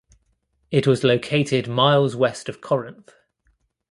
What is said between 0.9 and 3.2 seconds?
located miles west of Corinth.